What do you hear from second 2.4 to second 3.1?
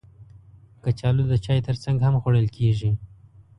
کېږي